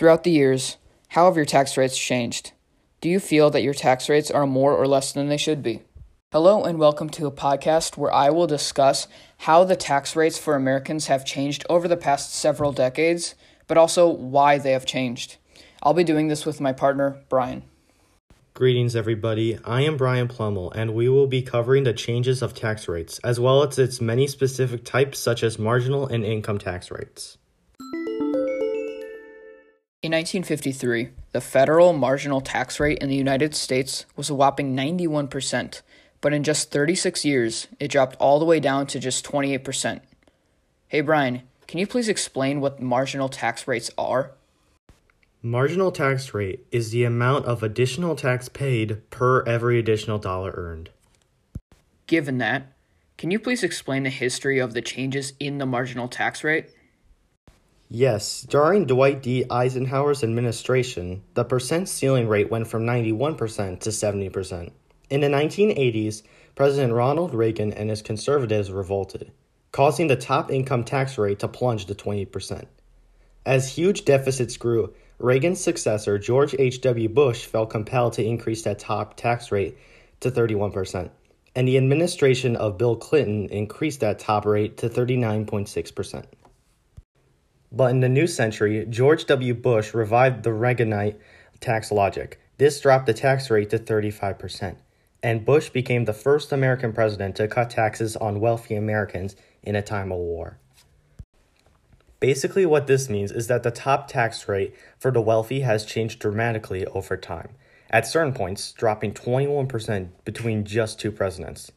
Throughout 0.00 0.24
the 0.24 0.30
years, 0.30 0.78
how 1.08 1.26
have 1.26 1.36
your 1.36 1.44
tax 1.44 1.76
rates 1.76 1.98
changed? 1.98 2.52
Do 3.02 3.10
you 3.10 3.20
feel 3.20 3.50
that 3.50 3.62
your 3.62 3.74
tax 3.74 4.08
rates 4.08 4.30
are 4.30 4.46
more 4.46 4.74
or 4.74 4.86
less 4.86 5.12
than 5.12 5.28
they 5.28 5.36
should 5.36 5.62
be? 5.62 5.82
Hello, 6.32 6.64
and 6.64 6.78
welcome 6.78 7.10
to 7.10 7.26
a 7.26 7.30
podcast 7.30 7.98
where 7.98 8.10
I 8.10 8.30
will 8.30 8.46
discuss 8.46 9.08
how 9.40 9.62
the 9.62 9.76
tax 9.76 10.16
rates 10.16 10.38
for 10.38 10.56
Americans 10.56 11.08
have 11.08 11.26
changed 11.26 11.66
over 11.68 11.86
the 11.86 11.98
past 11.98 12.34
several 12.34 12.72
decades, 12.72 13.34
but 13.66 13.76
also 13.76 14.08
why 14.08 14.56
they 14.56 14.72
have 14.72 14.86
changed. 14.86 15.36
I'll 15.82 15.92
be 15.92 16.02
doing 16.02 16.28
this 16.28 16.46
with 16.46 16.62
my 16.62 16.72
partner, 16.72 17.18
Brian. 17.28 17.64
Greetings, 18.54 18.96
everybody. 18.96 19.58
I 19.66 19.82
am 19.82 19.98
Brian 19.98 20.28
Plummel, 20.28 20.72
and 20.72 20.94
we 20.94 21.10
will 21.10 21.26
be 21.26 21.42
covering 21.42 21.84
the 21.84 21.92
changes 21.92 22.40
of 22.40 22.54
tax 22.54 22.88
rates, 22.88 23.18
as 23.22 23.38
well 23.38 23.62
as 23.68 23.78
its 23.78 24.00
many 24.00 24.26
specific 24.26 24.82
types, 24.82 25.18
such 25.18 25.42
as 25.42 25.58
marginal 25.58 26.06
and 26.06 26.24
income 26.24 26.56
tax 26.56 26.90
rates. 26.90 27.36
In 30.02 30.12
1953, 30.12 31.10
the 31.32 31.42
federal 31.42 31.92
marginal 31.92 32.40
tax 32.40 32.80
rate 32.80 32.96
in 33.00 33.10
the 33.10 33.16
United 33.16 33.54
States 33.54 34.06
was 34.16 34.30
a 34.30 34.34
whopping 34.34 34.74
91%, 34.74 35.82
but 36.22 36.32
in 36.32 36.42
just 36.42 36.70
36 36.70 37.22
years, 37.26 37.68
it 37.78 37.88
dropped 37.88 38.16
all 38.16 38.38
the 38.38 38.46
way 38.46 38.60
down 38.60 38.86
to 38.86 38.98
just 38.98 39.26
28%. 39.26 40.00
Hey, 40.88 41.02
Brian, 41.02 41.42
can 41.66 41.78
you 41.78 41.86
please 41.86 42.08
explain 42.08 42.62
what 42.62 42.80
marginal 42.80 43.28
tax 43.28 43.68
rates 43.68 43.90
are? 43.98 44.32
Marginal 45.42 45.92
tax 45.92 46.32
rate 46.32 46.64
is 46.72 46.92
the 46.92 47.04
amount 47.04 47.44
of 47.44 47.62
additional 47.62 48.16
tax 48.16 48.48
paid 48.48 49.02
per 49.10 49.42
every 49.42 49.78
additional 49.78 50.18
dollar 50.18 50.52
earned. 50.56 50.88
Given 52.06 52.38
that, 52.38 52.72
can 53.18 53.30
you 53.30 53.38
please 53.38 53.62
explain 53.62 54.04
the 54.04 54.08
history 54.08 54.60
of 54.60 54.72
the 54.72 54.80
changes 54.80 55.34
in 55.38 55.58
the 55.58 55.66
marginal 55.66 56.08
tax 56.08 56.42
rate? 56.42 56.70
Yes, 57.92 58.42
during 58.42 58.84
Dwight 58.84 59.20
D. 59.20 59.44
Eisenhower's 59.50 60.22
administration, 60.22 61.24
the 61.34 61.42
percent 61.42 61.88
ceiling 61.88 62.28
rate 62.28 62.48
went 62.48 62.68
from 62.68 62.84
91% 62.86 63.80
to 63.80 63.90
70%. 63.90 64.70
In 65.10 65.20
the 65.20 65.26
1980s, 65.26 66.22
President 66.54 66.92
Ronald 66.92 67.34
Reagan 67.34 67.72
and 67.72 67.90
his 67.90 68.00
conservatives 68.00 68.70
revolted, 68.70 69.32
causing 69.72 70.06
the 70.06 70.14
top 70.14 70.52
income 70.52 70.84
tax 70.84 71.18
rate 71.18 71.40
to 71.40 71.48
plunge 71.48 71.86
to 71.86 71.94
20%. 71.96 72.66
As 73.44 73.74
huge 73.74 74.04
deficits 74.04 74.56
grew, 74.56 74.94
Reagan's 75.18 75.60
successor, 75.60 76.16
George 76.16 76.54
H.W. 76.56 77.08
Bush, 77.08 77.44
felt 77.44 77.70
compelled 77.70 78.12
to 78.12 78.24
increase 78.24 78.62
that 78.62 78.78
top 78.78 79.16
tax 79.16 79.50
rate 79.50 79.76
to 80.20 80.30
31%, 80.30 81.10
and 81.56 81.66
the 81.66 81.76
administration 81.76 82.54
of 82.54 82.78
Bill 82.78 82.94
Clinton 82.94 83.48
increased 83.48 83.98
that 83.98 84.20
top 84.20 84.46
rate 84.46 84.76
to 84.76 84.88
39.6%. 84.88 86.24
But 87.72 87.90
in 87.90 88.00
the 88.00 88.08
new 88.08 88.26
century, 88.26 88.84
George 88.88 89.26
W. 89.26 89.54
Bush 89.54 89.94
revived 89.94 90.42
the 90.42 90.50
Reaganite 90.50 91.16
tax 91.60 91.92
logic. 91.92 92.40
This 92.58 92.80
dropped 92.80 93.06
the 93.06 93.14
tax 93.14 93.48
rate 93.50 93.70
to 93.70 93.78
35%, 93.78 94.76
and 95.22 95.44
Bush 95.44 95.70
became 95.70 96.04
the 96.04 96.12
first 96.12 96.52
American 96.52 96.92
president 96.92 97.36
to 97.36 97.48
cut 97.48 97.70
taxes 97.70 98.16
on 98.16 98.40
wealthy 98.40 98.74
Americans 98.74 99.36
in 99.62 99.76
a 99.76 99.82
time 99.82 100.10
of 100.10 100.18
war. 100.18 100.58
Basically, 102.18 102.66
what 102.66 102.86
this 102.86 103.08
means 103.08 103.32
is 103.32 103.46
that 103.46 103.62
the 103.62 103.70
top 103.70 104.08
tax 104.08 104.46
rate 104.46 104.74
for 104.98 105.10
the 105.10 105.22
wealthy 105.22 105.60
has 105.60 105.86
changed 105.86 106.18
dramatically 106.18 106.84
over 106.86 107.16
time, 107.16 107.50
at 107.88 108.06
certain 108.06 108.34
points, 108.34 108.72
dropping 108.72 109.14
21% 109.14 110.08
between 110.24 110.64
just 110.64 111.00
two 111.00 111.10
presidents. 111.10 111.72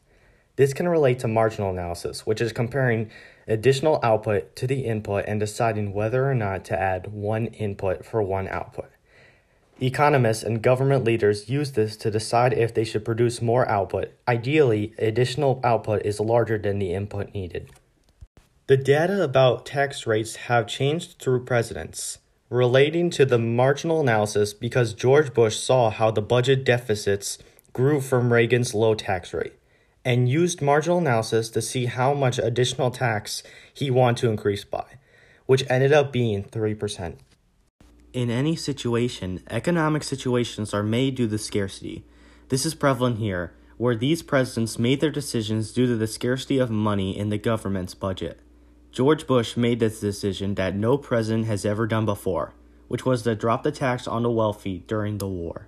This 0.56 0.74
can 0.74 0.86
relate 0.86 1.18
to 1.20 1.28
marginal 1.28 1.70
analysis, 1.70 2.26
which 2.26 2.40
is 2.40 2.52
comparing 2.52 3.10
additional 3.46 4.00
output 4.02 4.54
to 4.56 4.66
the 4.66 4.84
input 4.84 5.24
and 5.26 5.40
deciding 5.40 5.92
whether 5.92 6.30
or 6.30 6.34
not 6.34 6.64
to 6.66 6.78
add 6.78 7.12
one 7.12 7.46
input 7.46 8.04
for 8.04 8.22
one 8.22 8.48
output. 8.48 8.90
Economists 9.80 10.44
and 10.44 10.62
government 10.62 11.04
leaders 11.04 11.48
use 11.48 11.72
this 11.72 11.96
to 11.96 12.10
decide 12.10 12.52
if 12.52 12.72
they 12.72 12.84
should 12.84 13.04
produce 13.04 13.42
more 13.42 13.68
output. 13.68 14.12
Ideally, 14.28 14.94
additional 14.98 15.60
output 15.64 16.06
is 16.06 16.20
larger 16.20 16.58
than 16.58 16.78
the 16.78 16.92
input 16.92 17.34
needed. 17.34 17.70
The 18.66 18.76
data 18.76 19.22
about 19.22 19.66
tax 19.66 20.06
rates 20.06 20.36
have 20.36 20.68
changed 20.68 21.18
through 21.18 21.44
presidents, 21.44 22.18
relating 22.48 23.10
to 23.10 23.26
the 23.26 23.38
marginal 23.38 24.00
analysis 24.00 24.54
because 24.54 24.94
George 24.94 25.34
Bush 25.34 25.56
saw 25.56 25.90
how 25.90 26.10
the 26.10 26.22
budget 26.22 26.64
deficits 26.64 27.36
grew 27.72 28.00
from 28.00 28.32
Reagan's 28.32 28.74
low 28.74 28.94
tax 28.94 29.34
rate 29.34 29.54
and 30.04 30.28
used 30.28 30.60
marginal 30.60 30.98
analysis 30.98 31.48
to 31.50 31.62
see 31.62 31.86
how 31.86 32.12
much 32.12 32.38
additional 32.38 32.90
tax 32.90 33.42
he 33.72 33.90
wanted 33.90 34.18
to 34.18 34.30
increase 34.30 34.64
by, 34.64 34.84
which 35.46 35.64
ended 35.70 35.92
up 35.92 36.12
being 36.12 36.44
3%. 36.44 37.16
In 38.12 38.30
any 38.30 38.54
situation, 38.54 39.42
economic 39.50 40.04
situations 40.04 40.72
are 40.72 40.82
made 40.82 41.16
due 41.16 41.28
to 41.28 41.38
scarcity. 41.38 42.04
This 42.48 42.64
is 42.64 42.74
prevalent 42.74 43.18
here, 43.18 43.54
where 43.76 43.96
these 43.96 44.22
presidents 44.22 44.78
made 44.78 45.00
their 45.00 45.10
decisions 45.10 45.72
due 45.72 45.86
to 45.86 45.96
the 45.96 46.06
scarcity 46.06 46.58
of 46.58 46.70
money 46.70 47.18
in 47.18 47.30
the 47.30 47.38
government's 47.38 47.94
budget. 47.94 48.38
George 48.92 49.26
Bush 49.26 49.56
made 49.56 49.80
this 49.80 49.98
decision 49.98 50.54
that 50.54 50.76
no 50.76 50.96
president 50.96 51.46
has 51.46 51.64
ever 51.64 51.86
done 51.88 52.04
before, 52.06 52.54
which 52.86 53.04
was 53.04 53.22
to 53.22 53.34
drop 53.34 53.64
the 53.64 53.72
tax 53.72 54.06
on 54.06 54.22
the 54.22 54.30
wealthy 54.30 54.84
during 54.86 55.18
the 55.18 55.26
war. 55.26 55.66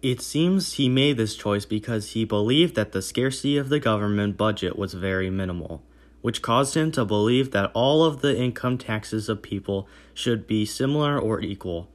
It 0.00 0.20
seems 0.20 0.74
he 0.74 0.88
made 0.88 1.16
this 1.16 1.34
choice 1.34 1.64
because 1.64 2.12
he 2.12 2.24
believed 2.24 2.76
that 2.76 2.92
the 2.92 3.02
scarcity 3.02 3.56
of 3.56 3.68
the 3.68 3.80
government 3.80 4.36
budget 4.36 4.78
was 4.78 4.94
very 4.94 5.28
minimal, 5.28 5.82
which 6.20 6.40
caused 6.40 6.76
him 6.76 6.92
to 6.92 7.04
believe 7.04 7.50
that 7.50 7.72
all 7.74 8.04
of 8.04 8.20
the 8.20 8.36
income 8.36 8.78
taxes 8.78 9.28
of 9.28 9.42
people 9.42 9.88
should 10.14 10.46
be 10.46 10.64
similar 10.64 11.18
or 11.18 11.40
equal. 11.40 11.88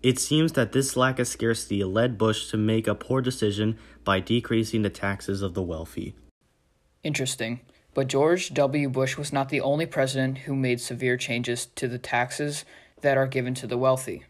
It 0.00 0.20
seems 0.20 0.52
that 0.52 0.70
this 0.70 0.96
lack 0.96 1.18
of 1.18 1.26
scarcity 1.26 1.82
led 1.82 2.18
Bush 2.18 2.48
to 2.50 2.56
make 2.56 2.86
a 2.86 2.94
poor 2.94 3.20
decision 3.20 3.78
by 4.04 4.20
decreasing 4.20 4.82
the 4.82 4.88
taxes 4.88 5.42
of 5.42 5.54
the 5.54 5.62
wealthy. 5.62 6.14
Interesting. 7.02 7.60
But 7.94 8.06
George 8.06 8.54
W. 8.54 8.88
Bush 8.88 9.16
was 9.18 9.32
not 9.32 9.48
the 9.48 9.60
only 9.60 9.86
president 9.86 10.38
who 10.38 10.54
made 10.54 10.80
severe 10.80 11.16
changes 11.16 11.66
to 11.74 11.88
the 11.88 11.98
taxes 11.98 12.64
that 13.00 13.16
are 13.16 13.26
given 13.26 13.54
to 13.54 13.66
the 13.66 13.76
wealthy. 13.76 14.24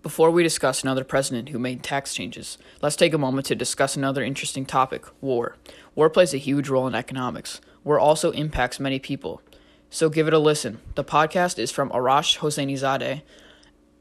Before 0.00 0.30
we 0.30 0.44
discuss 0.44 0.82
another 0.82 1.02
president 1.02 1.48
who 1.48 1.58
made 1.58 1.82
tax 1.82 2.14
changes, 2.14 2.56
let's 2.80 2.94
take 2.94 3.12
a 3.12 3.18
moment 3.18 3.46
to 3.48 3.56
discuss 3.56 3.96
another 3.96 4.22
interesting 4.22 4.64
topic 4.64 5.04
war. 5.20 5.56
War 5.96 6.08
plays 6.08 6.32
a 6.32 6.38
huge 6.38 6.68
role 6.68 6.86
in 6.86 6.94
economics. 6.94 7.60
War 7.82 7.98
also 7.98 8.30
impacts 8.30 8.78
many 8.78 9.00
people. 9.00 9.42
So 9.90 10.08
give 10.08 10.28
it 10.28 10.34
a 10.34 10.38
listen. 10.38 10.80
The 10.94 11.02
podcast 11.02 11.58
is 11.58 11.72
from 11.72 11.90
Arash 11.90 12.38
Hosseini 12.38 13.22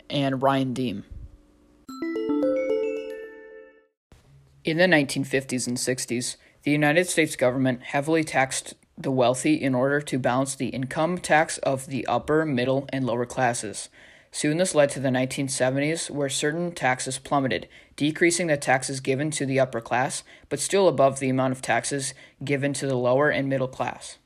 and 0.07 0.41
Ryan 0.41 0.73
Deem. 0.73 1.03
In 4.63 4.77
the 4.77 4.83
1950s 4.83 5.65
and 5.65 5.77
60s, 5.77 6.35
the 6.61 6.71
United 6.71 7.07
States 7.07 7.35
government 7.35 7.81
heavily 7.81 8.23
taxed 8.23 8.75
the 8.97 9.11
wealthy 9.11 9.55
in 9.55 9.73
order 9.73 10.01
to 10.01 10.19
balance 10.19 10.53
the 10.53 10.67
income 10.67 11.17
tax 11.17 11.57
of 11.59 11.87
the 11.87 12.05
upper, 12.05 12.45
middle, 12.45 12.87
and 12.89 13.03
lower 13.03 13.25
classes. 13.25 13.89
Soon 14.37 14.57
this 14.57 14.75
led 14.75 14.91
to 14.91 14.99
the 14.99 15.09
1970s, 15.09 16.11
where 16.11 16.29
certain 16.29 16.71
taxes 16.71 17.17
plummeted, 17.17 17.67
decreasing 17.95 18.45
the 18.45 18.55
taxes 18.55 18.99
given 18.99 19.31
to 19.31 19.47
the 19.47 19.59
upper 19.59 19.81
class, 19.81 20.23
but 20.47 20.59
still 20.59 20.87
above 20.87 21.17
the 21.17 21.29
amount 21.29 21.53
of 21.53 21.61
taxes 21.63 22.13
given 22.45 22.71
to 22.71 22.85
the 22.85 22.95
lower 22.95 23.31
and 23.31 23.49
middle 23.49 23.67
class. 23.67 24.19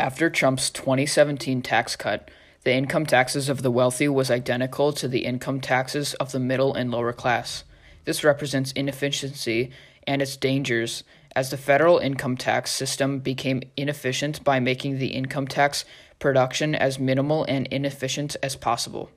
After 0.00 0.28
Trump's 0.28 0.68
2017 0.68 1.62
tax 1.62 1.94
cut, 1.94 2.28
the 2.64 2.72
income 2.72 3.06
taxes 3.06 3.48
of 3.48 3.62
the 3.62 3.70
wealthy 3.70 4.08
was 4.08 4.32
identical 4.32 4.92
to 4.94 5.06
the 5.06 5.24
income 5.24 5.60
taxes 5.60 6.14
of 6.14 6.32
the 6.32 6.40
middle 6.40 6.74
and 6.74 6.90
lower 6.90 7.12
class. 7.12 7.62
This 8.04 8.24
represents 8.24 8.72
inefficiency 8.72 9.70
and 10.08 10.20
its 10.20 10.36
dangers 10.36 11.04
as 11.36 11.50
the 11.50 11.56
federal 11.56 11.98
income 11.98 12.36
tax 12.36 12.72
system 12.72 13.20
became 13.20 13.62
inefficient 13.76 14.42
by 14.42 14.58
making 14.58 14.98
the 14.98 15.14
income 15.14 15.46
tax 15.46 15.84
production 16.18 16.74
as 16.74 16.98
minimal 16.98 17.44
and 17.44 17.68
inefficient 17.68 18.34
as 18.42 18.56
possible. 18.56 19.08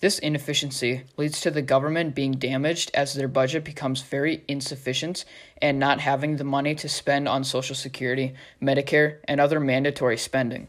This 0.00 0.20
inefficiency 0.20 1.02
leads 1.16 1.40
to 1.40 1.50
the 1.50 1.62
government 1.62 2.14
being 2.14 2.32
damaged 2.32 2.90
as 2.94 3.14
their 3.14 3.26
budget 3.26 3.64
becomes 3.64 4.02
very 4.02 4.44
insufficient 4.46 5.24
and 5.60 5.78
not 5.78 6.00
having 6.00 6.36
the 6.36 6.44
money 6.44 6.76
to 6.76 6.88
spend 6.88 7.26
on 7.26 7.42
Social 7.42 7.74
Security, 7.74 8.34
Medicare, 8.62 9.18
and 9.24 9.40
other 9.40 9.58
mandatory 9.58 10.16
spending. 10.16 10.68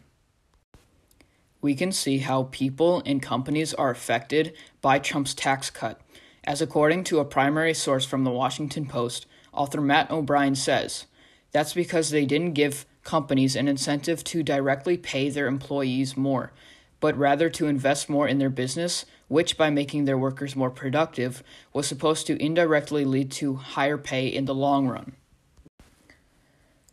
We 1.62 1.76
can 1.76 1.92
see 1.92 2.20
how 2.20 2.44
people 2.52 3.04
and 3.06 3.22
companies 3.22 3.74
are 3.74 3.92
affected 3.92 4.54
by 4.81 4.98
Trump's 4.98 5.36
tax 5.36 5.70
cut, 5.70 6.02
as 6.44 6.62
according 6.62 7.04
to 7.06 7.20
a 7.20 7.25
primary 7.25 7.75
source 7.75 8.06
from 8.06 8.24
the 8.24 8.32
Washington 8.32 8.88
Post, 8.88 9.28
author 9.54 9.82
Matt 9.82 10.10
O'Brien 10.10 10.56
says 10.56 11.06
that's 11.52 11.74
because 11.74 12.10
they 12.10 12.25
didn't 12.25 12.54
give 12.54 12.86
companies 13.04 13.56
an 13.56 13.68
incentive 13.68 14.24
to 14.24 14.44
directly 14.44 14.98
pay 14.98 15.30
their 15.30 15.48
employees 15.48 16.16
more, 16.16 16.52
but 17.00 17.18
rather 17.18 17.50
to 17.50 17.68
invest 17.68 18.10
more 18.10 18.28
in 18.28 18.40
their 18.40 18.50
business, 18.50 19.06
which, 19.28 19.57
by 19.57 19.69
making 19.69 20.06
their 20.06 20.18
workers 20.18 20.56
more 20.56 20.69
productive, 20.69 21.44
was 21.74 21.88
supposed 21.88 22.28
to 22.28 22.42
indirectly 22.44 23.06
lead 23.06 23.31
to 23.31 23.56
higher 23.56 23.98
pay 23.98 24.28
in 24.28 24.46
the 24.46 24.56
long 24.56 24.88
run. 24.88 25.13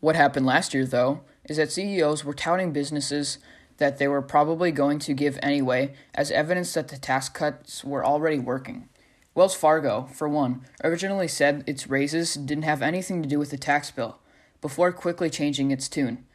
What 0.01 0.17
happened 0.17 0.47
last 0.47 0.75
year, 0.75 0.85
though, 0.85 1.23
is 1.45 1.57
that 1.57 1.73
CEOs 1.73 2.25
were 2.25 2.35
touting 2.35 2.73
businesses 2.73 3.39
that 3.79 3.99
they 3.99 4.09
were 4.09 4.23
probably 4.23 4.71
going 4.71 4.99
to 5.01 5.15
give 5.15 5.39
anyway, 5.43 5.95
as 6.15 6.31
evidence 6.31 6.73
that 6.75 6.89
the 6.89 6.97
tax 6.97 7.29
cuts 7.29 7.85
were 7.85 8.05
already 8.05 8.39
working. 8.39 8.89
Wells 9.35 9.55
Fargo, 9.55 10.09
for 10.15 10.29
one, 10.29 10.65
originally 10.83 11.29
said 11.29 11.63
its 11.67 11.89
raises 11.89 12.35
didn't 12.35 12.65
have 12.65 12.81
anything 12.81 13.23
to 13.23 13.29
do 13.29 13.39
with 13.39 13.51
the 13.51 13.59
tax 13.59 13.91
bill, 13.91 14.19
before 14.63 14.93
quickly 14.93 15.29
changing 15.29 15.71
its 15.71 15.89
tune 15.89 16.26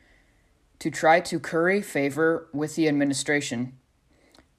to 0.81 0.89
try 0.89 1.19
to 1.19 1.39
curry 1.39 1.80
favor 1.80 2.48
with 2.51 2.75
the 2.75 2.88
administration. 2.88 3.72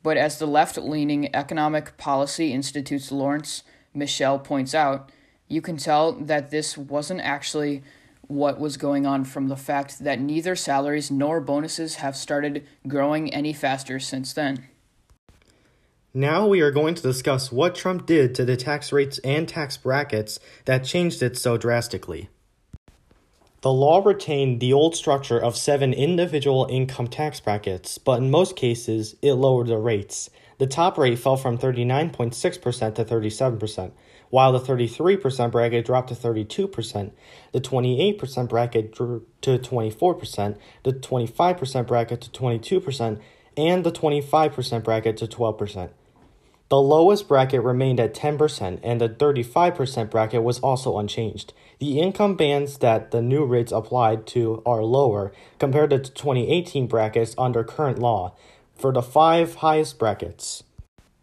But 0.04 0.16
as 0.16 0.38
the 0.38 0.46
left 0.46 0.78
leaning 0.78 1.34
Economic 1.34 1.96
Policy 1.96 2.52
Institute's 2.52 3.10
Lawrence 3.10 3.64
Mishel 3.94 4.42
points 4.42 4.72
out, 4.72 5.10
you 5.48 5.60
can 5.60 5.76
tell 5.76 6.12
that 6.12 6.52
this 6.52 6.78
wasn't 6.78 7.22
actually 7.22 7.82
what 8.28 8.60
was 8.60 8.76
going 8.76 9.04
on 9.04 9.24
from 9.24 9.48
the 9.48 9.56
fact 9.56 9.98
that 9.98 10.20
neither 10.20 10.54
salaries 10.54 11.10
nor 11.10 11.40
bonuses 11.40 11.96
have 11.96 12.16
started 12.16 12.64
growing 12.86 13.34
any 13.34 13.52
faster 13.52 13.98
since 13.98 14.32
then. 14.32 14.68
Now 16.14 16.46
we 16.46 16.60
are 16.60 16.70
going 16.70 16.94
to 16.94 17.02
discuss 17.02 17.50
what 17.50 17.74
Trump 17.74 18.06
did 18.06 18.36
to 18.36 18.44
the 18.44 18.56
tax 18.56 18.92
rates 18.92 19.18
and 19.24 19.48
tax 19.48 19.76
brackets 19.76 20.38
that 20.66 20.84
changed 20.84 21.20
it 21.20 21.36
so 21.36 21.56
drastically. 21.56 22.28
The 23.62 23.72
law 23.72 24.02
retained 24.04 24.58
the 24.58 24.72
old 24.72 24.96
structure 24.96 25.38
of 25.38 25.56
seven 25.56 25.92
individual 25.92 26.66
income 26.68 27.06
tax 27.06 27.38
brackets, 27.38 27.96
but 27.96 28.18
in 28.18 28.28
most 28.28 28.56
cases, 28.56 29.14
it 29.22 29.34
lowered 29.34 29.68
the 29.68 29.78
rates. 29.78 30.30
The 30.58 30.66
top 30.66 30.98
rate 30.98 31.20
fell 31.20 31.36
from 31.36 31.58
39.6% 31.58 32.94
to 32.96 33.04
37%, 33.04 33.92
while 34.30 34.50
the 34.50 34.58
33% 34.58 35.52
bracket 35.52 35.86
dropped 35.86 36.08
to 36.08 36.16
32%, 36.16 37.12
the 37.52 37.60
28% 37.60 38.48
bracket 38.48 38.96
to 38.96 39.24
24%, 39.42 40.56
the 40.82 40.92
25% 40.92 41.86
bracket 41.86 42.20
to 42.20 42.30
22%, 42.30 43.20
and 43.56 43.84
the 43.84 43.92
25% 43.92 44.82
bracket 44.82 45.16
to 45.18 45.28
12%. 45.28 45.90
The 46.72 46.80
lowest 46.80 47.28
bracket 47.28 47.60
remained 47.60 48.00
at 48.00 48.14
10%, 48.14 48.80
and 48.82 48.98
the 48.98 49.10
35% 49.10 50.08
bracket 50.08 50.42
was 50.42 50.58
also 50.60 50.96
unchanged. 50.96 51.52
The 51.80 52.00
income 52.00 52.34
bands 52.34 52.78
that 52.78 53.10
the 53.10 53.20
new 53.20 53.44
rates 53.44 53.72
applied 53.72 54.26
to 54.28 54.62
are 54.64 54.82
lower 54.82 55.34
compared 55.58 55.90
to 55.90 55.98
2018 55.98 56.86
brackets 56.86 57.34
under 57.36 57.62
current 57.62 57.98
law 57.98 58.34
for 58.74 58.90
the 58.90 59.02
five 59.02 59.56
highest 59.56 59.98
brackets. 59.98 60.64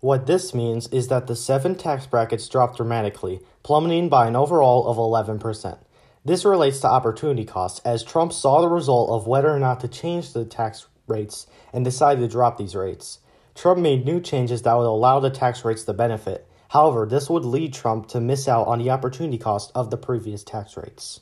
What 0.02 0.28
this 0.28 0.54
means 0.54 0.88
is 0.90 1.08
that 1.08 1.26
the 1.26 1.36
seven 1.36 1.74
tax 1.74 2.06
brackets 2.06 2.48
dropped 2.48 2.78
dramatically, 2.78 3.40
plummeting 3.64 4.08
by 4.08 4.28
an 4.28 4.36
overall 4.36 4.88
of 4.88 4.98
11%. 4.98 5.80
This 6.24 6.46
relates 6.46 6.80
to 6.82 6.88
opportunity 6.88 7.44
costs, 7.44 7.82
as 7.84 8.04
Trump 8.04 8.34
saw 8.34 8.62
the 8.62 8.68
result 8.68 9.10
of 9.10 9.26
whether 9.26 9.50
or 9.50 9.60
not 9.60 9.80
to 9.80 9.88
change 9.88 10.32
the 10.32 10.46
tax 10.46 10.86
rates 11.08 11.48
and 11.74 11.84
decided 11.84 12.22
to 12.22 12.28
drop 12.28 12.60
these 12.60 12.76
rates. 12.76 13.18
Trump 13.60 13.82
made 13.82 14.06
new 14.06 14.22
changes 14.22 14.62
that 14.62 14.74
would 14.74 14.86
allow 14.86 15.20
the 15.20 15.30
tax 15.30 15.66
rates 15.66 15.84
to 15.84 15.92
benefit. 15.92 16.48
However, 16.70 17.06
this 17.06 17.30
would 17.30 17.44
lead 17.44 17.74
Trump 17.74 18.08
to 18.08 18.22
miss 18.22 18.48
out 18.48 18.68
on 18.68 18.80
the 18.80 18.90
opportunity 18.90 19.38
cost 19.38 19.70
of 19.76 19.92
the 19.92 19.98
previous 19.98 20.46
tax 20.46 20.78
rates. 20.78 21.20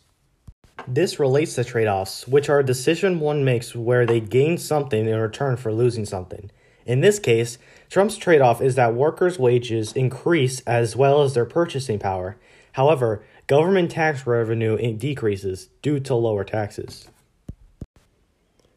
This 0.88 1.20
relates 1.20 1.56
to 1.56 1.64
trade 1.64 1.88
offs, 1.88 2.28
which 2.28 2.48
are 2.48 2.60
a 2.60 2.64
decision 2.64 3.20
one 3.20 3.44
makes 3.44 3.74
where 3.74 4.06
they 4.06 4.20
gain 4.20 4.60
something 4.60 5.08
in 5.08 5.18
return 5.18 5.58
for 5.58 5.74
losing 5.74 6.06
something. 6.06 6.52
In 6.86 7.02
this 7.02 7.18
case, 7.18 7.58
Trump's 7.90 8.18
trade 8.18 8.42
off 8.42 8.62
is 8.62 8.76
that 8.76 8.94
workers' 8.94 9.40
wages 9.40 9.92
increase 9.94 10.60
as 10.68 10.96
well 10.96 11.24
as 11.24 11.34
their 11.34 11.44
purchasing 11.44 11.98
power. 11.98 12.38
However, 12.74 13.24
government 13.48 13.90
tax 13.90 14.28
revenue 14.28 14.78
decreases 14.94 15.70
due 15.82 16.00
to 16.02 16.14
lower 16.14 16.44
taxes. 16.44 17.08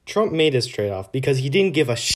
Trump 0.06 0.32
made 0.32 0.54
this 0.54 0.66
trade 0.66 0.90
off 0.90 1.12
because 1.12 1.38
he 1.38 1.50
didn't 1.50 1.74
give 1.74 1.90
a 1.90 1.96
sh- 1.96 2.14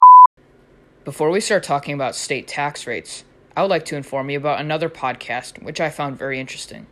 before 1.05 1.29
we 1.29 1.39
start 1.39 1.63
talking 1.63 1.93
about 1.93 2.17
state 2.17 2.49
tax 2.49 2.87
rates, 2.87 3.25
I 3.55 3.61
would 3.61 3.71
like 3.71 3.85
to 3.87 3.97
inform 3.97 4.31
you 4.31 4.39
about 4.39 4.61
another 4.61 4.89
podcast 4.89 5.63
which 5.63 5.79
I 5.79 5.91
found 5.91 6.19
very 6.19 6.41
interesting. 6.41 6.87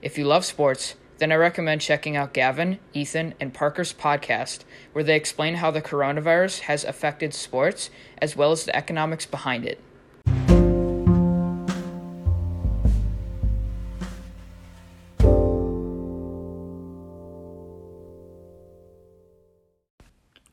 If 0.00 0.16
you 0.16 0.24
love 0.24 0.44
sports, 0.44 0.94
then 1.18 1.32
I 1.32 1.34
recommend 1.34 1.80
checking 1.80 2.16
out 2.16 2.32
Gavin, 2.32 2.78
Ethan, 2.94 3.34
and 3.40 3.52
Parker's 3.52 3.92
podcast, 3.92 4.60
where 4.92 5.02
they 5.02 5.16
explain 5.16 5.56
how 5.56 5.72
the 5.72 5.82
coronavirus 5.82 6.60
has 6.60 6.84
affected 6.84 7.34
sports 7.34 7.90
as 8.18 8.36
well 8.36 8.52
as 8.52 8.64
the 8.64 8.76
economics 8.76 9.26
behind 9.26 9.64
it. 9.64 9.80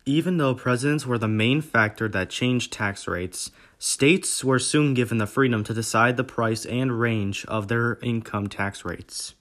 Even 0.05 0.35
though 0.35 0.53
presidents 0.53 1.05
were 1.05 1.17
the 1.17 1.29
main 1.29 1.61
factor 1.61 2.09
that 2.09 2.29
changed 2.29 2.73
tax 2.73 3.07
rates, 3.07 3.51
states 3.79 4.43
were 4.43 4.59
soon 4.59 4.93
given 4.93 5.17
the 5.17 5.25
freedom 5.25 5.63
to 5.63 5.73
decide 5.73 6.17
the 6.17 6.25
price 6.25 6.65
and 6.65 6.99
range 6.99 7.45
of 7.45 7.69
their 7.69 7.97
income 8.01 8.47
tax 8.47 8.83
rates. 8.83 9.33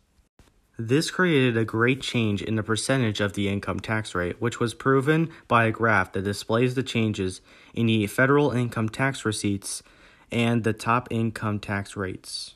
This 0.79 1.11
created 1.11 1.57
a 1.57 1.65
great 1.65 2.01
change 2.01 2.43
in 2.43 2.55
the 2.55 2.63
percentage 2.63 3.21
of 3.21 3.33
the 3.33 3.49
income 3.49 3.81
tax 3.81 4.15
rate, 4.15 4.41
which 4.41 4.61
was 4.61 4.73
proven 4.73 5.31
by 5.49 5.65
a 5.65 5.73
graph 5.73 6.13
that 6.13 6.23
displays 6.23 6.77
the 6.77 6.83
changes 6.83 7.41
in 7.75 7.87
the 7.87 8.07
federal 8.07 8.53
income 8.53 8.89
tax 8.89 9.25
receipts 9.25 9.83
and 10.31 10.63
the 10.63 10.73
top 10.73 11.09
income 11.11 11.59
tax 11.59 11.97
rates. 11.97 12.55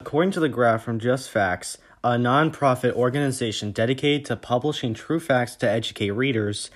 According 0.00 0.32
to 0.32 0.40
the 0.40 0.48
graph 0.48 0.82
from 0.82 0.98
Just 0.98 1.30
Facts, 1.30 1.78
a 2.04 2.10
nonprofit 2.10 2.92
organization 2.92 3.70
dedicated 3.70 4.24
to 4.26 4.36
publishing 4.36 4.92
true 4.92 5.20
facts 5.20 5.56
to 5.56 5.70
educate 5.70 6.10
readers, 6.10 6.70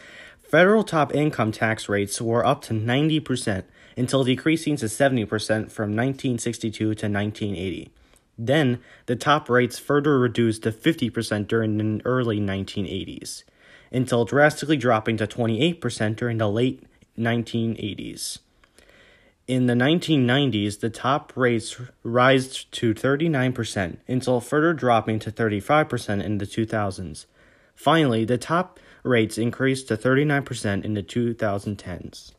Federal 0.49 0.85
top 0.85 1.13
income 1.13 1.51
tax 1.51 1.89
rates 1.89 2.21
were 2.21 2.47
up 2.47 2.63
to 2.63 2.73
90% 2.73 3.65
until 3.97 4.23
decreasing 4.23 4.77
to 4.77 4.87
70% 4.87 5.27
from 5.73 5.91
1962 5.91 6.71
to 6.79 6.91
1980. 6.91 7.91
Then, 8.39 8.81
the 9.07 9.17
top 9.17 9.51
rates 9.51 9.79
further 9.79 10.19
reduced 10.19 10.63
to 10.63 10.71
50% 10.71 11.49
during 11.49 11.79
the 11.79 12.05
early 12.05 12.39
1980s, 12.39 13.43
until 13.91 14.25
drastically 14.25 14.77
dropping 14.77 15.17
to 15.17 15.27
28% 15.27 16.17
during 16.17 16.39
the 16.39 16.49
late 16.49 16.85
1980s. 17.19 18.39
In 19.49 19.67
the 19.67 19.75
1990s, 19.75 20.81
the 20.81 20.91
top 20.91 21.33
rates 21.35 21.81
rose 22.05 22.65
to 22.65 22.95
39% 22.95 23.97
until 24.07 24.41
further 24.41 24.75
dropping 24.75 25.19
to 25.21 25.33
35% 25.33 26.23
in 26.23 26.39
the 26.39 26.47
2000s. 26.47 27.27
Finally, 27.75 28.25
the 28.25 28.39
top 28.39 28.79
rates 29.07 29.39
increased 29.39 29.89
to 29.89 29.97
39% 29.97 30.85
in 30.85 30.95
the 30.95 31.03
2010s. 31.03 32.33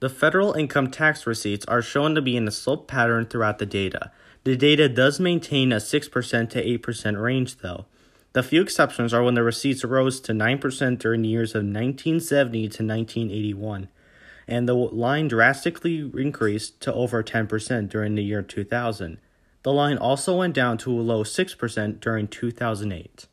The 0.00 0.08
federal 0.08 0.54
income 0.54 0.90
tax 0.90 1.26
receipts 1.26 1.66
are 1.66 1.82
shown 1.82 2.14
to 2.14 2.22
be 2.22 2.36
in 2.36 2.48
a 2.48 2.50
slope 2.50 2.88
pattern 2.88 3.26
throughout 3.26 3.58
the 3.58 3.66
data. 3.66 4.10
The 4.44 4.56
data 4.56 4.88
does 4.88 5.20
maintain 5.20 5.72
a 5.72 5.76
6% 5.76 6.50
to 6.50 6.78
8% 6.78 7.20
range, 7.20 7.58
though. 7.58 7.84
The 8.32 8.42
few 8.42 8.62
exceptions 8.62 9.12
are 9.12 9.22
when 9.22 9.34
the 9.34 9.42
receipts 9.42 9.84
rose 9.84 10.20
to 10.20 10.32
9% 10.32 10.98
during 10.98 11.22
the 11.22 11.28
years 11.28 11.50
of 11.50 11.64
1970 11.64 12.60
to 12.60 12.64
1981, 12.84 13.88
and 14.46 14.68
the 14.68 14.74
line 14.74 15.28
drastically 15.28 16.10
increased 16.16 16.80
to 16.80 16.94
over 16.94 17.22
10% 17.22 17.88
during 17.88 18.14
the 18.14 18.22
year 18.22 18.40
2000. 18.40 19.18
The 19.62 19.72
line 19.72 19.98
also 19.98 20.36
went 20.36 20.54
down 20.54 20.78
to 20.78 20.92
a 20.92 21.02
low 21.02 21.24
6% 21.24 22.00
during 22.00 22.28
2008. 22.28 23.26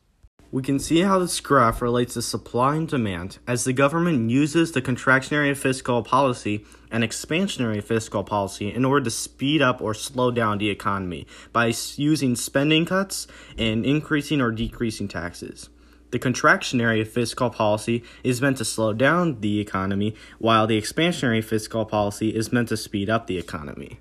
We 0.50 0.62
can 0.62 0.78
see 0.78 1.00
how 1.00 1.18
this 1.18 1.40
graph 1.40 1.82
relates 1.82 2.14
to 2.14 2.22
supply 2.22 2.76
and 2.76 2.88
demand 2.88 3.36
as 3.46 3.64
the 3.64 3.74
government 3.74 4.30
uses 4.30 4.72
the 4.72 4.80
contractionary 4.80 5.54
fiscal 5.54 6.02
policy 6.02 6.64
and 6.90 7.04
expansionary 7.04 7.84
fiscal 7.84 8.24
policy 8.24 8.72
in 8.72 8.86
order 8.86 9.04
to 9.04 9.10
speed 9.10 9.60
up 9.60 9.82
or 9.82 9.92
slow 9.92 10.30
down 10.30 10.56
the 10.56 10.70
economy 10.70 11.26
by 11.52 11.74
using 11.96 12.34
spending 12.34 12.86
cuts 12.86 13.26
and 13.58 13.84
increasing 13.84 14.40
or 14.40 14.50
decreasing 14.50 15.06
taxes. 15.06 15.68
The 16.12 16.18
contractionary 16.18 17.06
fiscal 17.06 17.50
policy 17.50 18.02
is 18.24 18.40
meant 18.40 18.56
to 18.56 18.64
slow 18.64 18.94
down 18.94 19.42
the 19.42 19.60
economy, 19.60 20.14
while 20.38 20.66
the 20.66 20.80
expansionary 20.80 21.44
fiscal 21.44 21.84
policy 21.84 22.34
is 22.34 22.50
meant 22.50 22.70
to 22.70 22.78
speed 22.78 23.10
up 23.10 23.26
the 23.26 23.36
economy. 23.36 24.00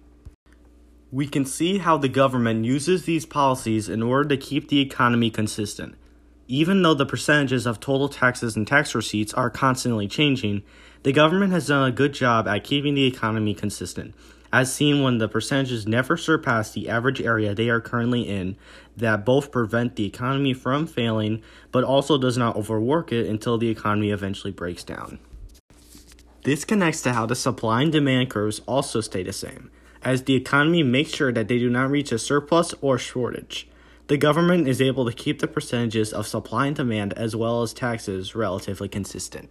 We 1.11 1.27
can 1.27 1.43
see 1.43 1.79
how 1.79 1.97
the 1.97 2.07
government 2.07 2.63
uses 2.63 3.03
these 3.03 3.25
policies 3.25 3.89
in 3.89 4.01
order 4.01 4.29
to 4.29 4.37
keep 4.37 4.69
the 4.69 4.79
economy 4.79 5.29
consistent. 5.29 5.95
Even 6.47 6.81
though 6.81 6.93
the 6.93 7.05
percentages 7.05 7.65
of 7.65 7.79
total 7.79 8.07
taxes 8.07 8.55
and 8.55 8.65
tax 8.65 8.95
receipts 8.95 9.33
are 9.33 9.49
constantly 9.49 10.07
changing, 10.07 10.63
the 11.03 11.11
government 11.11 11.51
has 11.51 11.67
done 11.67 11.87
a 11.87 11.91
good 11.91 12.13
job 12.13 12.47
at 12.47 12.63
keeping 12.63 12.95
the 12.95 13.05
economy 13.05 13.53
consistent, 13.53 14.15
as 14.53 14.73
seen 14.73 15.03
when 15.03 15.17
the 15.17 15.27
percentages 15.27 15.85
never 15.85 16.15
surpass 16.15 16.71
the 16.71 16.87
average 16.87 17.19
area 17.19 17.53
they 17.53 17.69
are 17.69 17.81
currently 17.81 18.21
in, 18.29 18.55
that 18.95 19.25
both 19.25 19.51
prevent 19.51 19.97
the 19.97 20.05
economy 20.05 20.53
from 20.53 20.87
failing 20.87 21.41
but 21.73 21.83
also 21.83 22.17
does 22.17 22.37
not 22.37 22.55
overwork 22.55 23.11
it 23.11 23.27
until 23.27 23.57
the 23.57 23.69
economy 23.69 24.09
eventually 24.09 24.51
breaks 24.51 24.85
down. 24.85 25.19
This 26.43 26.63
connects 26.63 27.01
to 27.01 27.11
how 27.11 27.25
the 27.25 27.35
supply 27.35 27.81
and 27.81 27.91
demand 27.91 28.29
curves 28.29 28.61
also 28.65 29.01
stay 29.01 29.21
the 29.21 29.33
same, 29.33 29.69
as 30.01 30.23
the 30.23 30.35
economy 30.35 30.81
makes 30.81 31.13
sure 31.13 31.33
that 31.33 31.49
they 31.49 31.59
do 31.59 31.69
not 31.69 31.91
reach 31.91 32.13
a 32.13 32.17
surplus 32.17 32.73
or 32.79 32.97
shortage 32.97 33.67
the 34.07 34.17
government 34.17 34.67
is 34.67 34.81
able 34.81 35.05
to 35.05 35.11
keep 35.11 35.39
the 35.39 35.47
percentages 35.47 36.13
of 36.13 36.27
supply 36.27 36.67
and 36.67 36.75
demand 36.75 37.13
as 37.13 37.35
well 37.35 37.61
as 37.61 37.73
taxes 37.73 38.35
relatively 38.35 38.87
consistent. 38.87 39.49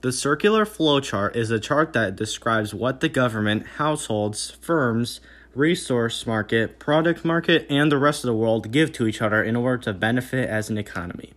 The 0.00 0.12
circular 0.12 0.64
flow 0.64 1.00
chart 1.00 1.36
is 1.36 1.50
a 1.50 1.60
chart 1.60 1.92
that 1.92 2.16
describes 2.16 2.74
what 2.74 3.00
the 3.00 3.08
government, 3.08 3.66
households, 3.78 4.50
firms, 4.50 5.20
resource 5.54 6.26
market, 6.26 6.78
product 6.78 7.24
market, 7.24 7.66
and 7.68 7.90
the 7.90 7.98
rest 7.98 8.24
of 8.24 8.28
the 8.28 8.34
world 8.34 8.72
give 8.72 8.92
to 8.92 9.06
each 9.06 9.20
other 9.20 9.42
in 9.42 9.54
order 9.54 9.82
to 9.84 9.92
benefit 9.92 10.48
as 10.48 10.70
an 10.70 10.78
economy. 10.78 11.32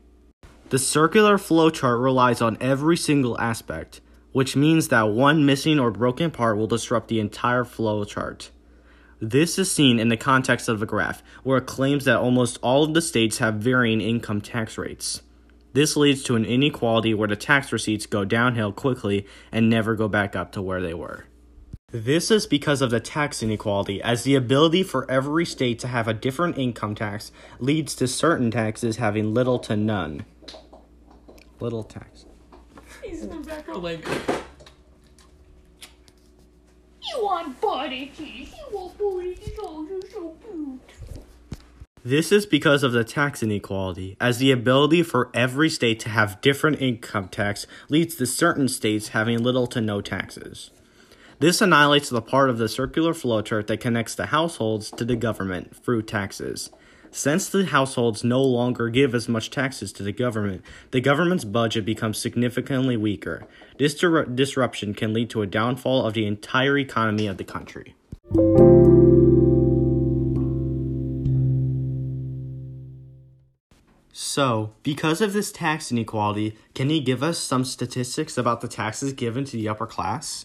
The 0.70 0.80
circular 0.80 1.38
flow 1.38 1.70
chart 1.70 2.00
relies 2.00 2.42
on 2.42 2.58
every 2.60 2.98
single 2.98 3.40
aspect, 3.40 4.02
which 4.32 4.56
means 4.56 4.88
that 4.88 5.10
one 5.10 5.46
missing 5.46 5.80
or 5.80 5.92
broken 5.92 6.32
part 6.32 6.58
will 6.58 6.68
disrupt 6.68 7.08
the 7.08 7.20
entire 7.20 7.66
flow 7.66 8.04
chart. 8.04 8.50
This 9.22 9.58
is 9.58 9.72
seen 9.72 10.00
in 10.00 10.10
the 10.10 10.18
context 10.18 10.68
of 10.68 10.82
a 10.82 10.86
graph, 10.86 11.24
where 11.44 11.58
it 11.58 11.66
claims 11.66 12.06
that 12.06 12.18
almost 12.18 12.60
all 12.62 12.84
of 12.84 12.94
the 12.94 13.02
states 13.02 13.38
have 13.38 13.56
varying 13.56 14.02
income 14.02 14.42
tax 14.42 14.78
rates. 14.78 15.22
This 15.74 15.96
leads 15.96 16.24
to 16.24 16.36
an 16.36 16.46
inequality 16.46 17.14
where 17.14 17.28
the 17.28 17.36
tax 17.36 17.72
receipts 17.72 18.06
go 18.06 18.26
downhill 18.26 18.72
quickly 18.72 19.26
and 19.52 19.70
never 19.70 19.96
go 19.96 20.08
back 20.08 20.36
up 20.36 20.52
to 20.54 20.62
where 20.62 20.82
they 20.82 20.94
were. 20.94 21.26
This 21.92 22.30
is 22.30 22.46
because 22.46 22.82
of 22.82 22.92
the 22.92 23.00
tax 23.00 23.42
inequality, 23.42 24.02
as 24.02 24.24
the 24.24 24.36
ability 24.36 24.84
for 24.84 25.10
every 25.10 25.46
state 25.46 25.80
to 25.80 25.88
have 25.88 26.08
a 26.08 26.14
different 26.14 26.58
income 26.58 26.96
tax 26.96 27.32
leads 27.60 27.96
to 27.96 28.08
certain 28.08 28.52
taxes 28.52 28.98
having 28.98 29.34
little 29.34 29.60
to 29.60 29.78
none. 29.78 30.26
Little 31.62 31.84
tax. 31.84 32.26
He's 33.02 33.24
in 33.24 33.30
the 33.30 33.48
background 33.48 33.84
like. 33.84 34.06
You 37.16 37.24
want 37.24 37.62
body 37.62 38.12
cheese? 38.18 38.54
You 38.54 38.78
want 38.78 38.98
body 38.98 39.36
cheese? 39.36 39.58
Oh, 39.62 39.88
you're 39.90 40.02
so 40.12 40.36
cute. 40.44 40.82
This 42.04 42.32
is 42.32 42.46
because 42.46 42.84
of 42.84 42.92
the 42.92 43.06
tax 43.06 43.42
inequality, 43.42 44.18
as 44.20 44.38
the 44.38 44.52
ability 44.52 45.02
for 45.02 45.32
every 45.34 45.70
state 45.70 46.00
to 46.02 46.10
have 46.10 46.42
different 46.42 46.82
income 46.82 47.30
tax 47.30 47.68
leads 47.90 48.16
to 48.16 48.26
certain 48.26 48.68
states 48.68 49.10
having 49.10 49.42
little 49.42 49.66
to 49.68 49.80
no 49.80 50.02
taxes. 50.02 50.72
This 51.40 51.62
annihilates 51.62 52.10
the 52.10 52.22
part 52.22 52.50
of 52.50 52.58
the 52.58 52.68
circular 52.68 53.14
flowchart 53.14 53.68
that 53.68 53.80
connects 53.80 54.16
the 54.16 54.28
households 54.28 54.92
to 54.92 55.06
the 55.06 55.16
government 55.16 55.76
through 55.76 56.02
taxes. 56.04 56.70
Since 57.16 57.48
the 57.48 57.64
households 57.64 58.26
no 58.26 58.44
longer 58.44 58.90
give 58.90 59.16
as 59.16 59.30
much 59.30 59.50
taxes 59.50 59.94
to 59.94 60.04
the 60.04 60.12
government, 60.12 60.66
the 60.92 61.00
government's 61.00 61.46
budget 61.46 61.86
becomes 61.86 62.18
significantly 62.18 62.98
weaker. 62.98 63.48
This 63.80 63.94
disruption 63.96 64.94
can 64.94 65.14
lead 65.14 65.30
to 65.30 65.42
a 65.42 65.48
downfall 65.48 66.06
of 66.06 66.14
the 66.14 66.28
entire 66.28 66.78
economy 66.78 67.28
of 67.28 67.38
the 67.38 67.46
country. 67.46 67.96
So, 74.12 74.74
because 74.84 75.22
of 75.22 75.32
this 75.32 75.54
tax 75.54 75.94
inequality, 75.94 76.58
can 76.74 76.90
you 76.90 77.00
give 77.00 77.24
us 77.24 77.40
some 77.40 77.64
statistics 77.64 78.38
about 78.38 78.60
the 78.60 78.68
taxes 78.68 79.14
given 79.14 79.46
to 79.46 79.56
the 79.56 79.70
upper 79.70 79.88
class? 79.88 80.44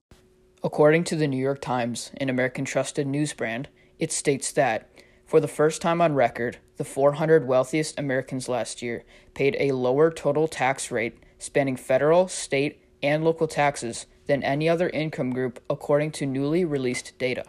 According 0.62 1.03
to 1.05 1.17
the 1.17 1.27
New 1.27 1.37
York 1.37 1.61
Times, 1.61 2.12
an 2.19 2.29
American 2.29 2.65
trusted 2.65 3.09
news 3.09 3.33
brand, 3.33 3.67
it 3.99 4.12
states 4.12 4.53
that, 4.53 4.89
for 5.31 5.39
the 5.39 5.47
first 5.47 5.81
time 5.81 6.01
on 6.01 6.13
record, 6.13 6.59
the 6.77 6.83
400 6.83 7.47
wealthiest 7.47 7.97
Americans 7.97 8.49
last 8.49 8.83
year 8.83 9.05
paid 9.33 9.57
a 9.61 9.71
lower 9.71 10.11
total 10.11 10.49
tax 10.49 10.91
rate 10.91 11.23
spanning 11.39 11.77
federal, 11.77 12.27
state, 12.27 12.83
and 13.01 13.23
local 13.23 13.47
taxes 13.47 14.07
than 14.27 14.43
any 14.43 14.69
other 14.69 14.89
income 14.89 15.31
group, 15.31 15.63
according 15.71 16.11
to 16.11 16.27
newly 16.27 16.65
released 16.65 17.17
data. 17.17 17.45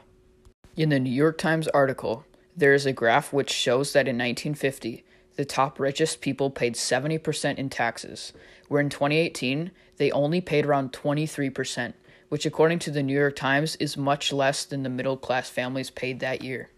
In 0.76 0.90
the 0.90 1.00
New 1.00 1.10
York 1.10 1.40
Times 1.40 1.68
article, 1.70 2.24
there 2.56 2.76
is 2.76 2.86
a 2.86 2.94
graph 2.94 3.34
which 3.34 3.50
shows 3.50 3.94
that 3.94 4.08
in 4.08 4.16
1950, 4.16 5.04
the 5.36 5.44
top 5.44 5.80
richest 5.80 6.22
people 6.22 6.52
paid 6.52 6.76
70% 6.76 7.56
in 7.56 7.68
taxes, 7.68 8.32
where 8.68 8.80
in 8.80 8.92
2018, 8.92 9.72
they 9.98 10.12
only 10.12 10.40
paid 10.40 10.68
around 10.68 10.94
23%, 10.94 11.94
which, 12.30 12.46
according 12.46 12.78
to 12.78 12.92
the 12.92 13.02
New 13.02 13.18
York 13.18 13.36
Times, 13.36 13.76
is 13.78 13.98
much 13.98 14.32
less 14.32 14.66
than 14.66 14.84
the 14.84 14.90
middle 14.90 15.18
class 15.18 15.50
families 15.50 15.90
paid 15.90 16.20
that 16.20 16.44
year. 16.44 16.70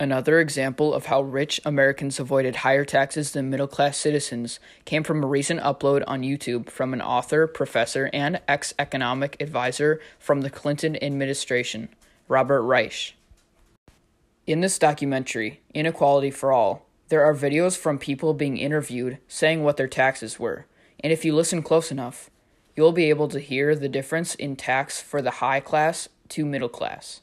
Another 0.00 0.38
example 0.38 0.94
of 0.94 1.06
how 1.06 1.22
rich 1.22 1.60
Americans 1.64 2.20
avoided 2.20 2.56
higher 2.56 2.84
taxes 2.84 3.32
than 3.32 3.50
middle 3.50 3.66
class 3.66 3.96
citizens 3.96 4.60
came 4.84 5.02
from 5.02 5.24
a 5.24 5.26
recent 5.26 5.60
upload 5.60 6.04
on 6.06 6.22
YouTube 6.22 6.70
from 6.70 6.92
an 6.92 7.02
author, 7.02 7.48
professor, 7.48 8.08
and 8.12 8.40
ex 8.46 8.72
economic 8.78 9.36
advisor 9.40 10.00
from 10.16 10.42
the 10.42 10.50
Clinton 10.50 11.02
administration, 11.02 11.88
Robert 12.28 12.62
Reich. 12.62 13.14
In 14.46 14.60
this 14.60 14.78
documentary, 14.78 15.62
Inequality 15.74 16.30
for 16.30 16.52
All, 16.52 16.86
there 17.08 17.24
are 17.24 17.34
videos 17.34 17.76
from 17.76 17.98
people 17.98 18.34
being 18.34 18.56
interviewed 18.56 19.18
saying 19.26 19.64
what 19.64 19.76
their 19.76 19.88
taxes 19.88 20.38
were, 20.38 20.66
and 21.00 21.12
if 21.12 21.24
you 21.24 21.34
listen 21.34 21.60
close 21.60 21.90
enough, 21.90 22.30
you'll 22.76 22.92
be 22.92 23.10
able 23.10 23.26
to 23.26 23.40
hear 23.40 23.74
the 23.74 23.88
difference 23.88 24.36
in 24.36 24.54
tax 24.54 25.02
for 25.02 25.20
the 25.20 25.42
high 25.42 25.58
class 25.58 26.08
to 26.28 26.46
middle 26.46 26.68
class. 26.68 27.22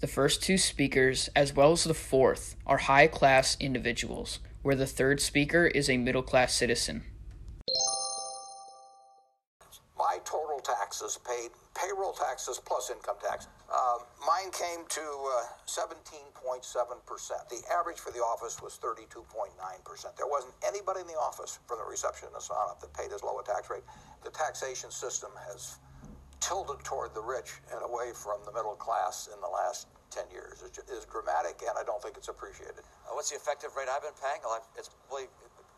The 0.00 0.06
first 0.06 0.42
two 0.42 0.56
speakers, 0.56 1.28
as 1.36 1.52
well 1.52 1.72
as 1.72 1.84
the 1.84 1.92
fourth, 1.92 2.56
are 2.66 2.78
high 2.78 3.06
class 3.06 3.54
individuals, 3.60 4.38
where 4.62 4.74
the 4.74 4.86
third 4.86 5.20
speaker 5.20 5.66
is 5.66 5.90
a 5.90 5.98
middle 5.98 6.22
class 6.22 6.54
citizen. 6.54 7.04
My 9.98 10.16
total 10.24 10.60
taxes 10.64 11.18
paid, 11.28 11.50
payroll 11.76 12.14
taxes 12.14 12.58
plus 12.64 12.88
income 12.88 13.16
tax, 13.20 13.48
uh, 13.70 13.98
mine 14.26 14.50
came 14.52 14.86
to 14.88 15.02
uh, 15.02 15.44
17.7%. 15.66 16.64
The 17.50 17.60
average 17.70 17.98
for 17.98 18.10
the 18.10 18.20
office 18.20 18.62
was 18.62 18.78
32.9%. 18.82 20.16
There 20.16 20.26
wasn't 20.26 20.54
anybody 20.66 21.00
in 21.00 21.08
the 21.08 21.20
office 21.20 21.58
from 21.68 21.76
the 21.76 21.84
receptionist 21.84 22.50
on 22.50 22.70
up 22.70 22.80
that 22.80 22.94
paid 22.94 23.12
as 23.12 23.22
low 23.22 23.38
a 23.38 23.44
tax 23.44 23.68
rate. 23.68 23.84
The 24.24 24.30
taxation 24.30 24.90
system 24.90 25.30
has 25.46 25.76
tilted 26.40 26.82
toward 26.84 27.14
the 27.14 27.22
rich 27.22 27.60
and 27.72 27.82
away 27.84 28.12
from 28.12 28.40
the 28.44 28.52
middle 28.52 28.74
class 28.74 29.28
in 29.32 29.40
the 29.40 29.48
last 29.48 29.86
10 30.10 30.24
years. 30.30 30.62
It 30.62 30.76
is 30.90 31.04
dramatic, 31.06 31.62
and 31.62 31.78
I 31.78 31.84
don't 31.84 32.02
think 32.02 32.16
it's 32.16 32.28
appreciated. 32.28 32.82
Uh, 33.06 33.14
what's 33.14 33.30
the 33.30 33.36
effective 33.36 33.76
rate 33.76 33.88
I've 33.88 34.02
been 34.02 34.16
paying? 34.20 34.40
Well, 34.42 34.54
I've- 34.54 34.66
it's 34.74 34.88
probably 34.88 35.28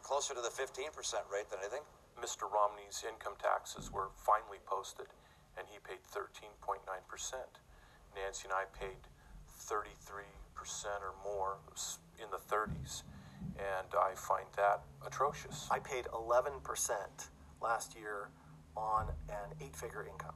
closer 0.03 0.35
to 0.35 0.41
the 0.41 0.51
15% 0.51 1.29
rate 1.29 1.51
than 1.51 1.59
anything. 1.61 1.85
Mr. 2.17 2.51
Romney's 2.51 3.05
income 3.05 3.37
taxes 3.37 3.91
were 3.91 4.11
finally 4.17 4.61
posted, 4.61 5.09
and 5.57 5.67
he 5.69 5.79
paid 5.79 6.03
13.9%. 6.05 7.59
Nancy 8.15 8.45
and 8.45 8.53
I 8.55 8.65
paid 8.67 9.09
33% 9.47 11.03
or 11.03 11.13
more 11.25 11.59
in 12.19 12.31
the 12.31 12.39
30s, 12.39 13.03
and 13.59 13.95
I 13.95 14.15
find 14.15 14.47
that 14.57 14.85
atrocious. 15.05 15.69
I 15.71 15.81
paid 15.81 16.07
11% 16.07 17.31
last 17.61 17.95
year 17.95 18.31
on 18.77 19.09
an 19.29 19.57
eight 19.61 19.77
figure 19.77 20.05
income. 20.07 20.35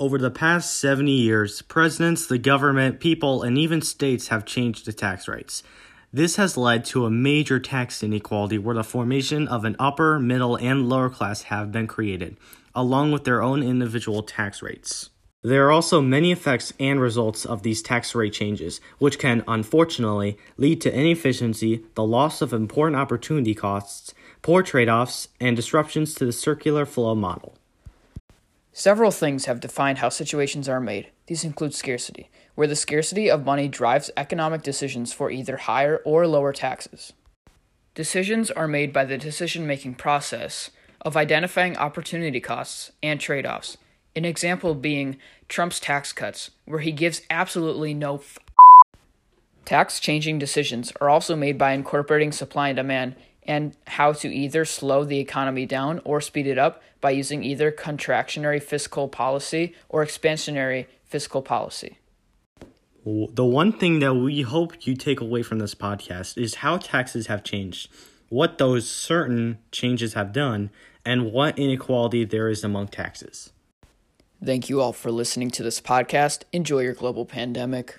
Over 0.00 0.16
the 0.16 0.30
past 0.30 0.78
70 0.78 1.10
years, 1.10 1.60
presidents, 1.62 2.24
the 2.24 2.38
government, 2.38 3.00
people, 3.00 3.42
and 3.42 3.58
even 3.58 3.82
states 3.82 4.28
have 4.28 4.44
changed 4.44 4.86
the 4.86 4.92
tax 4.92 5.26
rates. 5.26 5.64
This 6.12 6.36
has 6.36 6.56
led 6.56 6.84
to 6.84 7.04
a 7.04 7.10
major 7.10 7.58
tax 7.58 8.00
inequality 8.04 8.58
where 8.58 8.76
the 8.76 8.84
formation 8.84 9.48
of 9.48 9.64
an 9.64 9.74
upper, 9.76 10.20
middle, 10.20 10.54
and 10.54 10.88
lower 10.88 11.10
class 11.10 11.42
have 11.42 11.72
been 11.72 11.88
created, 11.88 12.36
along 12.76 13.10
with 13.10 13.24
their 13.24 13.42
own 13.42 13.60
individual 13.60 14.22
tax 14.22 14.62
rates. 14.62 15.10
There 15.42 15.66
are 15.66 15.72
also 15.72 16.00
many 16.00 16.30
effects 16.30 16.72
and 16.78 17.00
results 17.00 17.44
of 17.44 17.64
these 17.64 17.82
tax 17.82 18.14
rate 18.14 18.32
changes, 18.32 18.80
which 19.00 19.18
can, 19.18 19.42
unfortunately, 19.48 20.38
lead 20.56 20.80
to 20.82 20.96
inefficiency, 20.96 21.84
the 21.96 22.04
loss 22.04 22.40
of 22.40 22.52
important 22.52 23.00
opportunity 23.00 23.52
costs, 23.52 24.14
poor 24.42 24.62
trade 24.62 24.88
offs, 24.88 25.26
and 25.40 25.56
disruptions 25.56 26.14
to 26.14 26.24
the 26.24 26.32
circular 26.32 26.86
flow 26.86 27.16
model. 27.16 27.57
Several 28.78 29.10
things 29.10 29.46
have 29.46 29.58
defined 29.58 29.98
how 29.98 30.08
situations 30.08 30.68
are 30.68 30.78
made. 30.78 31.08
These 31.26 31.42
include 31.42 31.74
scarcity, 31.74 32.30
where 32.54 32.68
the 32.68 32.76
scarcity 32.76 33.28
of 33.28 33.44
money 33.44 33.66
drives 33.66 34.08
economic 34.16 34.62
decisions 34.62 35.12
for 35.12 35.32
either 35.32 35.56
higher 35.56 35.96
or 36.04 36.28
lower 36.28 36.52
taxes. 36.52 37.12
Decisions 37.96 38.52
are 38.52 38.68
made 38.68 38.92
by 38.92 39.04
the 39.04 39.18
decision 39.18 39.66
making 39.66 39.96
process 39.96 40.70
of 41.00 41.16
identifying 41.16 41.76
opportunity 41.76 42.38
costs 42.38 42.92
and 43.02 43.18
trade 43.18 43.46
offs. 43.46 43.78
An 44.14 44.24
example 44.24 44.76
being 44.76 45.16
Trump's 45.48 45.80
tax 45.80 46.12
cuts, 46.12 46.52
where 46.64 46.78
he 46.78 46.92
gives 46.92 47.22
absolutely 47.30 47.94
no 47.94 48.18
f- 48.18 48.38
Tax 49.64 49.98
changing 49.98 50.38
decisions 50.38 50.92
are 51.00 51.10
also 51.10 51.34
made 51.34 51.58
by 51.58 51.72
incorporating 51.72 52.30
supply 52.30 52.68
and 52.68 52.76
demand 52.76 53.16
and 53.48 53.74
how 53.86 54.12
to 54.12 54.32
either 54.32 54.66
slow 54.66 55.02
the 55.04 55.18
economy 55.18 55.64
down 55.64 56.00
or 56.04 56.20
speed 56.20 56.46
it 56.46 56.58
up 56.58 56.82
by 57.00 57.10
using 57.10 57.42
either 57.42 57.72
contractionary 57.72 58.62
fiscal 58.62 59.08
policy 59.08 59.74
or 59.88 60.04
expansionary 60.04 60.86
fiscal 61.04 61.40
policy. 61.40 61.98
The 63.04 63.44
one 63.44 63.72
thing 63.72 64.00
that 64.00 64.14
we 64.14 64.42
hope 64.42 64.86
you 64.86 64.94
take 64.94 65.22
away 65.22 65.42
from 65.42 65.60
this 65.60 65.74
podcast 65.74 66.36
is 66.36 66.56
how 66.56 66.76
taxes 66.76 67.28
have 67.28 67.42
changed, 67.42 67.90
what 68.28 68.58
those 68.58 68.88
certain 68.88 69.58
changes 69.72 70.12
have 70.12 70.34
done, 70.34 70.68
and 71.06 71.32
what 71.32 71.58
inequality 71.58 72.26
there 72.26 72.50
is 72.50 72.62
among 72.62 72.88
taxes. 72.88 73.50
Thank 74.44 74.68
you 74.68 74.82
all 74.82 74.92
for 74.92 75.10
listening 75.10 75.50
to 75.52 75.62
this 75.62 75.80
podcast. 75.80 76.42
Enjoy 76.52 76.80
your 76.80 76.92
global 76.92 77.24
pandemic. 77.24 77.98